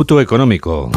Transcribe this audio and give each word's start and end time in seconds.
Instituto 0.00 0.20
Económico. 0.22 0.90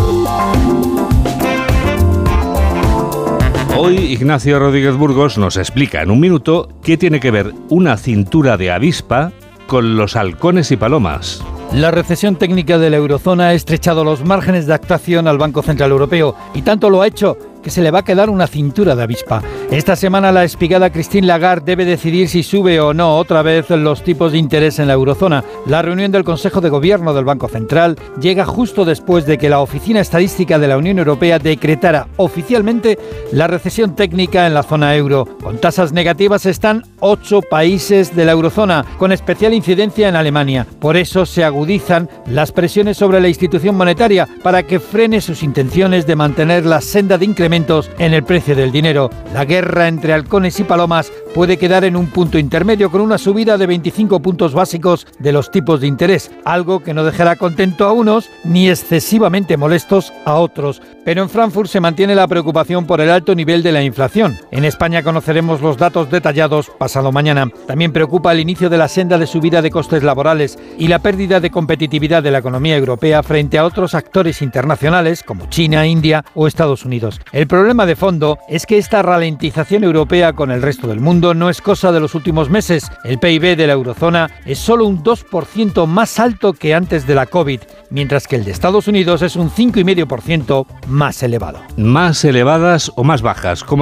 Hoy 3.76 3.98
Ignacio 3.98 4.58
Rodríguez 4.60 4.96
Burgos 4.96 5.38
nos 5.38 5.58
explica 5.58 6.02
en 6.02 6.10
un 6.10 6.22
minuto 6.22 6.70
qué 6.82 6.96
tiene 6.96 7.20
que 7.20 7.30
ver 7.30 7.54
una 7.68 7.98
cintura 7.98 8.56
de 8.56 8.72
avispa 8.72 9.34
con 9.68 9.98
los 9.98 10.16
halcones 10.16 10.72
y 10.72 10.78
palomas. 10.78 11.44
La 11.74 11.92
recesión 11.92 12.38
técnica 12.38 12.78
de 12.78 12.90
la 12.90 12.96
eurozona 12.96 13.48
ha 13.48 13.54
estrechado 13.54 14.06
los 14.06 14.24
márgenes 14.24 14.68
de 14.68 14.74
actuación 14.74 15.28
al 15.28 15.38
Banco 15.38 15.64
Central 15.64 15.92
Europeo 15.92 16.36
y 16.54 16.62
tanto 16.62 16.90
lo 16.90 17.02
ha 17.02 17.08
hecho 17.08 17.38
que 17.62 17.72
se 17.72 17.82
le 17.82 17.92
va 17.92 18.00
a 18.00 18.06
quedar 18.06 18.30
una 18.30 18.48
cintura 18.48 18.96
de 18.96 19.04
avispa. 19.04 19.42
Esta 19.72 19.96
semana 19.96 20.32
la 20.32 20.44
espigada 20.44 20.92
Christine 20.92 21.26
Lagarde 21.26 21.66
debe 21.66 21.86
decidir 21.86 22.30
si 22.30 22.44
sube 22.44 22.80
o 22.80 22.94
no 22.94 23.18
otra 23.18 23.42
vez 23.42 23.70
los 23.72 24.04
tipos 24.04 24.32
de 24.32 24.38
interés 24.38 24.78
en 24.78 24.88
la 24.88 24.94
eurozona. 24.94 25.44
La 25.66 25.82
reunión 25.82 26.12
del 26.12 26.24
Consejo 26.24 26.62
de 26.62 26.70
Gobierno 26.70 27.14
del 27.14 27.26
Banco 27.26 27.48
Central 27.48 27.98
llega 28.22 28.46
justo 28.46 28.86
después 28.86 29.26
de 29.26 29.40
que 29.40 29.50
la 29.50 29.62
Oficina 29.62 30.00
Estadística 30.00 30.60
de 30.60 30.68
la 30.68 30.78
Unión 30.78 31.00
Europea 31.00 31.40
decretara 31.40 32.08
oficialmente 32.18 33.00
la 33.32 33.48
recesión 33.48 33.96
técnica 33.96 34.46
en 34.46 34.54
la 34.54 34.62
zona 34.62 34.96
euro. 34.96 35.26
Con 35.42 35.58
tasas 35.58 35.92
negativas 35.92 36.46
están 36.46 36.84
ocho 37.00 37.42
países 37.42 38.16
de 38.16 38.26
la 38.26 38.34
eurozona, 38.34 38.86
con 39.00 39.12
especial 39.12 39.54
incidencia 39.54 40.08
en 40.08 40.16
Alemania. 40.16 40.68
Por 40.80 40.98
eso 40.98 41.26
se 41.26 41.44
agudizan 41.44 42.10
las 42.28 42.52
presiones 42.52 42.98
sobre 42.98 43.20
la 43.20 43.30
institución 43.30 43.76
monetaria 43.76 44.28
para 44.44 44.64
que 44.64 44.80
frene 44.80 45.20
sus 45.20 45.42
intenciones 45.42 46.06
de 46.06 46.16
mantener 46.16 46.66
la 46.66 46.82
senda 46.82 47.18
de 47.18 47.26
incremento 47.26 47.84
en 47.98 48.14
el 48.14 48.24
precio 48.24 48.56
del 48.56 48.72
dinero. 48.72 49.10
La 49.34 49.46
guerra 49.54 49.88
entre 49.88 50.14
halcones 50.14 50.60
y 50.60 50.64
palomas 50.64 51.12
puede 51.34 51.58
quedar 51.58 51.84
en 51.84 51.96
un 51.96 52.08
punto 52.08 52.38
intermedio 52.38 52.92
con 52.92 53.02
una 53.02 53.18
subida 53.18 53.58
de 53.58 53.68
25 53.68 54.20
puntos 54.22 54.54
básicos 54.54 55.08
de 55.20 55.32
los 55.32 55.52
tipos 55.52 55.82
de 55.82 55.88
interés, 55.88 56.32
algo 56.46 56.82
que 56.82 56.94
no 56.94 57.04
dejará 57.04 57.36
contento 57.36 57.86
a 57.86 57.92
unos 57.92 58.30
ni 58.44 58.70
excesivamente 58.70 59.58
molestos 59.58 60.14
a 60.26 60.36
otros. 60.36 60.82
Pero 61.06 61.22
en 61.22 61.30
Frankfurt 61.30 61.70
se 61.70 61.82
mantiene 61.82 62.16
la 62.16 62.28
preocupación 62.28 62.86
por 62.86 63.02
el 63.02 63.10
alto 63.10 63.36
nivel 63.36 63.62
de 63.62 63.74
la 63.74 63.84
inflación. 63.84 64.38
En 64.52 64.64
España 64.64 65.04
conoceremos 65.04 65.62
los 65.62 65.78
datos 65.78 66.10
detallados 66.10 66.70
pasado 66.78 67.12
mañana. 67.12 67.50
También 67.68 67.92
preocupa 67.92 68.32
el 68.32 68.40
inicio 68.40 68.70
de 68.70 68.78
la 68.78 68.88
senda 68.88 69.18
de 69.18 69.28
subida 69.28 69.62
de 69.62 69.72
costes 69.72 70.04
laborales 70.04 70.58
y 70.78 70.88
la 70.88 71.00
pérdida 71.00 71.40
de 71.40 71.50
competitividad 71.50 72.24
de 72.24 72.32
la 72.32 72.40
economía 72.40 72.78
europea 72.78 73.22
frente 73.24 73.58
a 73.58 73.66
otros 73.66 73.96
actores 73.96 74.42
internacionales 74.42 75.24
como 75.24 75.50
China, 75.50 75.86
India 75.86 76.24
o 76.36 76.48
Estados 76.48 76.86
Unidos. 76.86 77.20
El 77.32 77.48
problema 77.48 77.86
de 77.86 77.96
fondo 77.96 78.38
es 78.48 78.66
que 78.66 78.78
esta 78.78 79.02
ralentización 79.02 79.84
europea 79.84 80.34
con 80.34 80.52
el 80.52 80.62
resto 80.62 80.88
del 80.88 81.00
mundo 81.00 81.23
no 81.34 81.50
es 81.50 81.62
cosa 81.62 81.94
de 81.94 82.02
los 82.02 82.16
últimos 82.16 82.50
meses. 82.50 82.92
El 83.06 83.20
PIB 83.20 83.56
de 83.56 83.68
la 83.68 83.74
eurozona 83.74 84.30
es 84.46 84.60
solo 84.60 84.86
un 84.86 85.02
2% 85.02 85.88
más 85.88 86.20
alto 86.20 86.52
que 86.52 86.76
antes 86.76 87.08
de 87.08 87.16
la 87.16 87.28
COVID, 87.28 87.62
mientras 87.90 88.28
que 88.28 88.36
el 88.36 88.44
de 88.44 88.52
Estados 88.52 88.90
Unidos 88.90 89.22
es 89.22 89.38
un 89.38 89.50
5,5% 89.50 90.66
más 90.88 91.24
elevado. 91.24 91.62
¿Más 91.78 92.26
elevadas 92.26 92.92
o 92.96 93.06
más 93.06 93.22
bajas? 93.22 93.64
¿Cómo 93.64 93.82